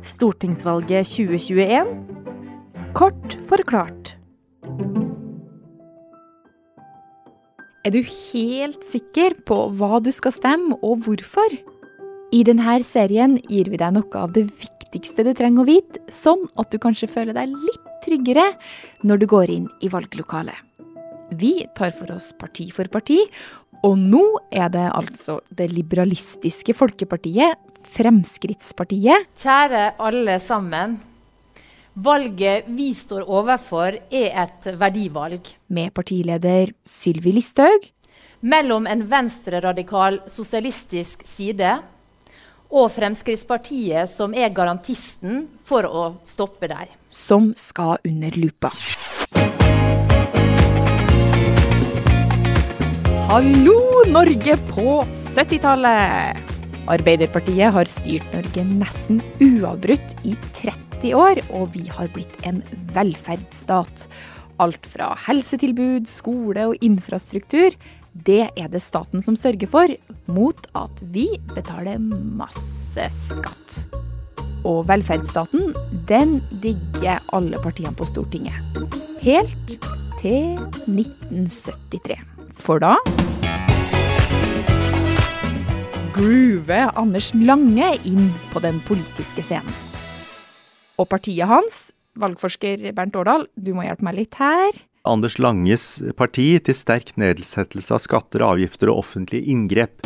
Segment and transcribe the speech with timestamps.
[0.00, 1.90] Stortingsvalget 2021
[2.96, 4.14] kort forklart.
[7.84, 11.52] Er du helt sikker på hva du skal stemme, og hvorfor?
[12.32, 16.44] I denne serien gir vi deg noe av det viktigste du trenger å vite, sånn
[16.60, 18.46] at du kanskje føler deg litt tryggere
[19.04, 20.56] når du går inn i valglokalet.
[21.40, 23.20] Vi tar for oss parti for parti,
[23.86, 27.56] og nå er det altså det liberalistiske folkepartiet,
[27.94, 29.30] Fremskrittspartiet.
[29.38, 30.98] Kjære alle sammen.
[32.00, 35.48] Valget vi står overfor er et verdivalg.
[35.68, 37.88] Med partileder Sylvi Listhaug.
[38.40, 41.74] Mellom en venstreradikal sosialistisk side
[42.70, 46.94] og Fremskrittspartiet, som er garantisten for å stoppe deg.
[47.10, 48.70] Som skal under lupa.
[53.30, 53.76] Hallo,
[54.10, 56.49] Norge på 70-tallet!
[56.90, 62.58] Arbeiderpartiet har styrt Norge nesten uavbrutt i 30 år, og vi har blitt en
[62.96, 64.08] velferdsstat.
[64.60, 67.76] Alt fra helsetilbud, skole og infrastruktur,
[68.26, 69.94] det er det staten som sørger for,
[70.26, 73.78] mot at vi betaler masse skatt.
[74.66, 75.70] Og velferdsstaten,
[76.10, 78.82] den digger alle partiene på Stortinget.
[79.22, 79.78] Helt
[80.20, 80.58] til
[80.90, 82.18] 1973.
[82.60, 82.98] For da
[86.20, 89.72] groover Anders Lange inn på den politiske scenen.
[91.00, 91.78] Og partiet hans,
[92.20, 94.76] valgforsker Bernt Årdal, du må hjelpe meg litt her.
[95.08, 95.86] Anders Langes
[96.18, 100.04] parti til sterk nedsettelse av skatter, avgifter og offentlige inngrep.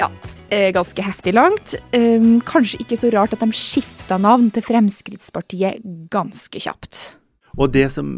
[0.00, 0.08] Ja,
[0.48, 1.76] eh, ganske heftig langt.
[1.92, 7.17] Um, kanskje ikke så rart at de skifta navn til Fremskrittspartiet ganske kjapt.
[7.58, 8.08] Og det som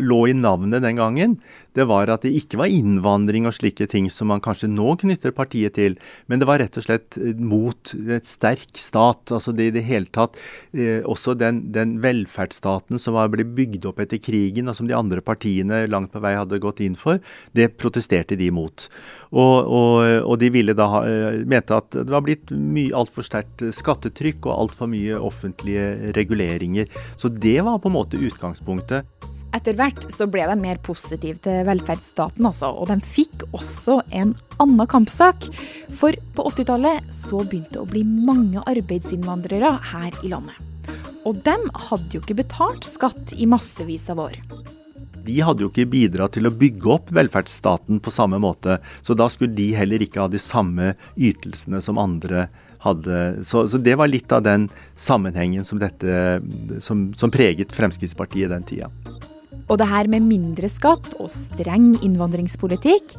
[0.00, 1.36] lå i navnet den gangen,
[1.76, 5.34] det var at det ikke var innvandring og slike ting som man kanskje nå knytter
[5.36, 9.34] partiet til, men det var rett og slett eh, mot et sterk stat.
[9.34, 10.38] Altså det i det hele tatt
[10.72, 14.96] eh, Også den, den, velferdsstaten som var blitt bygd opp etter krigen, og som de
[14.96, 17.20] andre partiene langt på vei hadde gått inn for,
[17.56, 18.88] det protesterte de mot.
[19.28, 23.66] Og, og, og de ville da eh, mente at det var blitt mye altfor sterkt
[23.76, 26.88] skattetrykk og altfor mye offentlige reguleringer.
[27.20, 28.77] Så det var på en måte utgangspunktet.
[29.56, 34.34] Etter hvert så ble de mer positive til velferdsstaten, altså, og de fikk også en
[34.60, 35.48] annen kampsak.
[35.98, 40.58] For på 80-tallet så begynte det å bli mange arbeidsinnvandrere her i landet.
[41.28, 41.56] Og de
[41.88, 44.36] hadde jo ikke betalt skatt i massevis av år.
[45.28, 49.26] De hadde jo ikke bidratt til å bygge opp velferdsstaten på samme måte, så da
[49.32, 52.46] skulle de heller ikke ha de samme ytelsene som andre
[52.88, 53.22] hadde.
[53.46, 54.68] Så, så det var litt av den
[54.98, 56.38] sammenhengen som, dette,
[56.84, 58.90] som, som preget Fremskrittspartiet den tida.
[59.68, 63.16] Og det her med mindre skatt og streng innvandringspolitikk,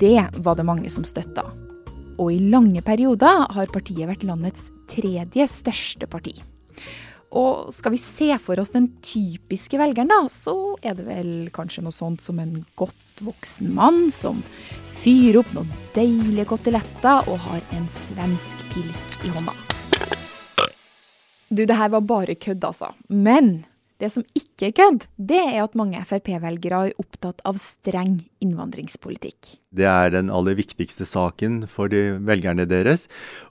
[0.00, 1.46] det var det mange som støtta.
[2.16, 6.36] Og i lange perioder har partiet vært landets tredje største parti.
[7.34, 11.82] Og skal vi se for oss den typiske velgeren, da, så er det vel kanskje
[11.84, 14.42] noe sånt som en godt voksen mann som
[15.02, 19.54] fyrer opp noen deilige koteletter og har en svensk pils i hånda.
[21.48, 22.90] Du, det her var bare kødd, altså.
[23.08, 23.64] Men
[23.96, 29.54] det som ikke er kødd, det er at mange Frp-velgere er opptatt av streng innvandringspolitikk.
[29.76, 33.06] Det er den aller viktigste saken for de velgerne deres,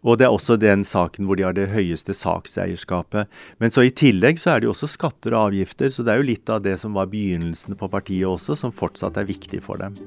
[0.06, 3.26] og det er også den saken hvor de har det høyeste sakseierskapet.
[3.58, 6.22] Men så i tillegg så er det jo også skatter og avgifter, så det er
[6.22, 9.82] jo litt av det som var begynnelsen på partiet også, som fortsatt er viktig for
[9.82, 9.98] dem.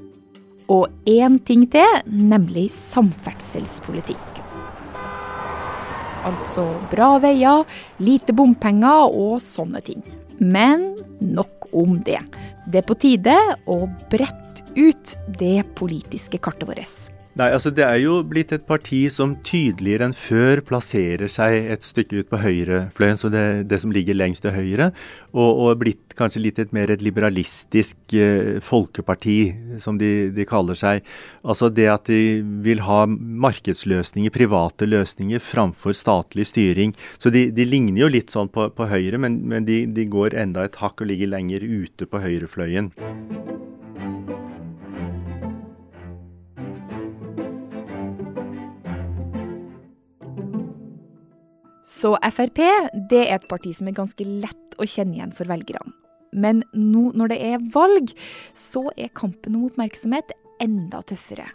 [0.71, 4.39] Og én ting til, nemlig samferdselspolitikk.
[6.27, 7.63] Altså bra veier,
[8.03, 10.03] lite bompenger og sånne ting.
[10.39, 12.19] Men nok om det.
[12.71, 13.35] Det er på tide
[13.67, 17.18] å brette ut det politiske kartet vårt.
[17.39, 21.85] Nei, altså Det er jo blitt et parti som tydeligere enn før plasserer seg et
[21.87, 24.89] stykke ut på høyrefløyen, så det, det som ligger lengst til høyre,
[25.31, 29.37] og, og blitt kanskje litt et mer et liberalistisk eh, folkeparti,
[29.79, 31.07] som de, de, kaller seg.
[31.47, 36.91] Altså det at de vil ha markedsløsninger, private løsninger, framfor statlig styring.
[37.21, 40.35] Så de, de ligner jo litt sånn på, på Høyre, men, men de, de går
[40.43, 42.91] enda et hakk og ligger lenger ute på høyrefløyen.
[51.89, 52.59] Så Frp
[53.09, 55.95] det er et parti som er ganske lett å kjenne igjen for velgerne.
[56.29, 58.11] Men nå når det er valg,
[58.53, 61.47] så er kampen om oppmerksomhet enda tøffere.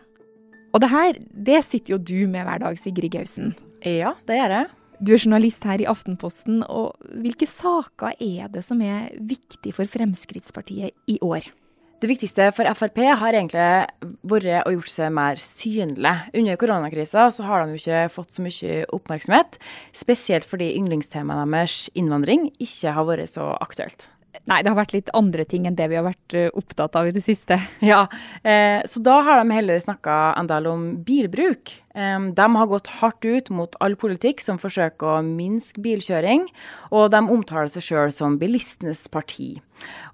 [0.75, 3.53] Og det her, det sitter jo du med hver dag, Sigrid Gausen.
[3.87, 4.73] Ja, det gjør jeg.
[5.05, 9.91] Du er journalist her i Aftenposten, og hvilke saker er det som er viktig for
[9.91, 11.47] Fremskrittspartiet i år?
[12.03, 13.67] Det viktigste for Frp har egentlig
[14.29, 16.15] vært å gjøre seg mer synlig.
[16.37, 19.61] Under koronakrisa så har de jo ikke fått så mye oppmerksomhet,
[19.95, 24.09] spesielt fordi yndlingstemaet deres, innvandring, ikke har vært så aktuelt.
[24.51, 27.09] Nei, det har vært litt andre ting enn det vi har vært eh, opptatt av
[27.09, 27.57] i det siste.
[27.85, 28.05] Ja,
[28.43, 31.71] eh, så da har de heller snakka en del om bilbruk.
[31.95, 36.49] De har gått hardt ut mot all politikk som forsøker å minske bilkjøring,
[36.91, 39.55] og de omtaler seg sjøl som bilistenes parti.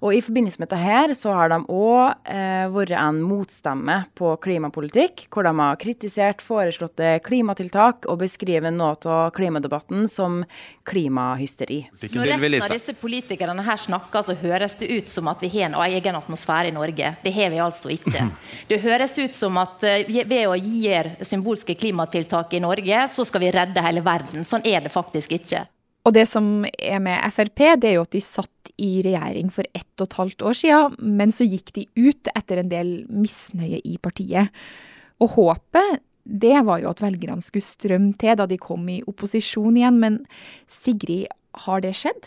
[0.01, 4.33] Og I forbindelse med dette her, så har de òg eh, vært en motstemme på
[4.41, 10.41] klimapolitikk, hvor de har kritisert foreslåtte klimatiltak og beskriver noe av klimadebatten som
[10.89, 11.83] klimahysteri.
[12.01, 15.69] Når resten av disse politikerne her snakker, så høres det ut som at vi har
[15.69, 17.13] en egen atmosfære i Norge.
[17.21, 18.27] Det har vi altså ikke.
[18.71, 20.81] Det høres ut som at eh, ved å gi
[21.27, 24.45] symbolske klimatiltak i Norge, så skal vi redde hele verden.
[24.47, 25.65] Sånn er det faktisk ikke.
[26.07, 29.67] Og det som er med Frp, det er jo at de satt i regjering for
[29.77, 33.83] ett og et halvt år siden, men så gikk de ut etter en del misnøye
[33.85, 34.49] i partiet.
[35.21, 39.77] Og håpet, det var jo at velgerne skulle strømme til da de kom i opposisjon
[39.77, 40.19] igjen, men
[40.69, 41.29] Sigrid,
[41.67, 42.25] har det skjedd?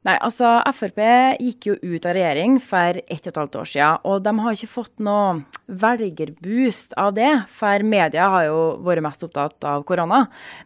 [0.00, 1.00] Nei, altså Frp
[1.44, 4.56] gikk jo ut av regjering for ett og et halvt år siden, og de har
[4.56, 5.42] ikke fått noe
[5.82, 10.22] velgerboost av det, for media har jo vært mest opptatt av korona.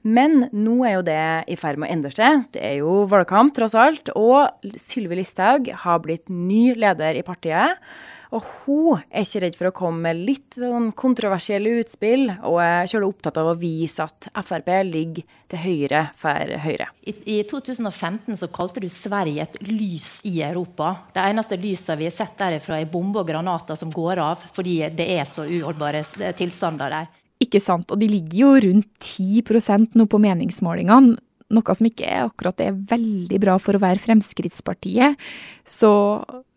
[0.07, 2.47] Men nå er jo det i ferd med å endre seg.
[2.55, 7.83] Det er jo valgkamp, tross alt, og Sylvi Listhaug har blitt ny leder i partiet.
[8.35, 13.07] Og hun er ikke redd for å komme med litt sånn kontroversielle utspill, og er
[13.07, 16.89] opptatt av å vise at Frp ligger til høyre for Høyre.
[17.07, 20.97] I, I, 2015 så kalte du Sverige et lys i Europa.
[21.15, 24.81] Det eneste lyset vi har sett derifra, er bomber og granater som går av fordi
[24.97, 26.03] det er så uholdbare
[26.39, 27.13] tilstander der.
[27.45, 27.91] Ikke sant.
[27.93, 31.19] Og de ligger jo rundt 10% nå på meningsmålingene
[31.55, 35.21] noe som ikke er akkurat det er veldig bra for å være Fremskrittspartiet,
[35.63, 35.93] så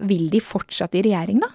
[0.09, 1.51] vil de fortsette i regjering, da?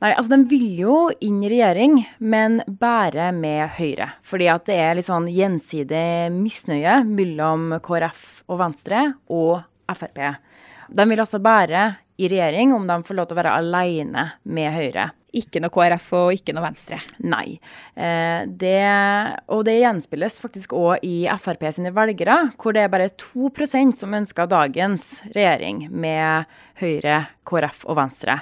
[0.00, 4.14] Nei, altså De vil jo inn i regjering, men bare med Høyre.
[4.24, 9.60] Fordi at det er litt sånn gjensidig misnøye mellom KrF og Venstre og
[9.92, 10.22] Frp.
[10.88, 11.84] De vil altså bare
[12.20, 15.10] i regjering om de får lov til å være alene med Høyre.
[15.36, 16.96] Ikke noe KrF og ikke noe Venstre?
[17.20, 17.60] Nei.
[17.94, 18.80] Eh, det,
[19.52, 24.16] og det gjenspilles faktisk òg i Frp sine velgere, hvor det er bare 2% som
[24.16, 26.48] ønsker dagens regjering med
[26.80, 28.40] Høyre, KrF og Venstre.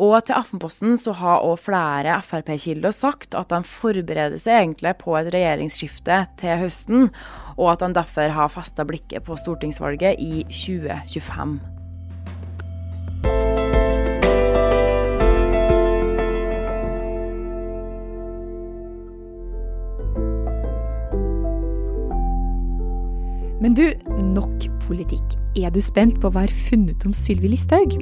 [0.00, 5.16] Og til Aftenposten så har òg flere Frp-kilder sagt at de forbereder seg egentlig på
[5.18, 7.12] et regjeringsskifte til høsten,
[7.58, 11.60] og at de derfor har festa blikket på stortingsvalget i 2025.
[23.62, 23.84] Men du,
[24.92, 25.38] politikk.
[25.56, 27.96] Er du spent på hva være funnet om Sylvi Listhaug?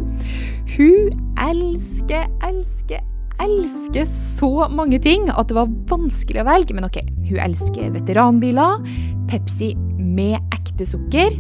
[0.75, 1.11] Hun
[1.47, 3.03] elsker, elsker,
[3.41, 6.77] elsker så mange ting at det var vanskelig å velge.
[6.77, 7.01] Men OK,
[7.31, 8.85] hun elsker veteranbiler,
[9.31, 11.37] Pepsi med ekte sukker,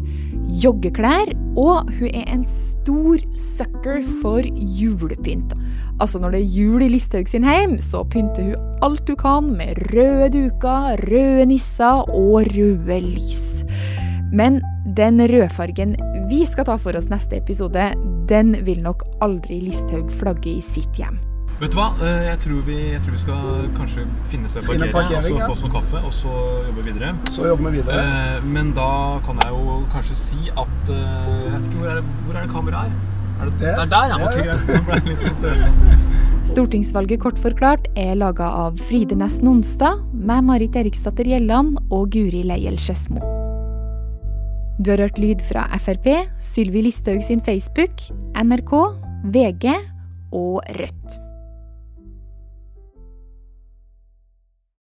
[0.62, 4.46] joggeklær, og hun er en stor sucker for
[4.78, 5.54] julepynt.
[6.00, 9.50] Altså Når det er jul i Listhaug sin heim, så pynter hun alt hun kan
[9.58, 13.60] med røde duker, røde nisser og røde lys.
[14.32, 14.60] Men
[14.96, 15.96] den rødfargen
[16.30, 17.90] vi skal ta for oss neste episode,
[18.30, 21.18] den vil nok aldri Listhaug flagge i sitt hjem.
[21.60, 21.90] Vet du hva?
[22.00, 25.52] Eh, jeg tror vi, jeg tror vi skal kanskje finne seg parkering, og så få
[25.52, 26.36] oss noe kaffe, og så
[26.70, 27.10] jobbe videre.
[27.34, 28.04] Så jobber vi videre.
[28.06, 28.92] Eh, men da
[29.26, 32.46] kan jeg jo kanskje si at eh, Jeg vet ikke, hvor er det, hvor er
[32.46, 32.96] det kameraet er?
[33.40, 34.16] Er det, det, er der, ja.
[34.24, 34.72] Ok, greit.
[34.72, 35.74] Nå ble jeg litt sånn stressa.
[36.50, 42.40] Stortingsvalget kort forklart er laga av Fride Næss Nonstad, meg Marit Eriksdatter Gjelland og Guri
[42.48, 43.39] Leiel Skedsmo.
[44.80, 46.06] Du har hørt lyd fra Frp,
[46.40, 48.00] Sylvi Listhaug sin Facebook,
[48.32, 48.72] NRK,
[49.28, 49.74] VG
[50.32, 51.19] og Rødt.